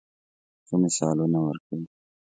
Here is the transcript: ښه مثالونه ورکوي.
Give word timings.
ښه 0.67 0.75
مثالونه 0.83 1.39
ورکوي. 1.47 1.85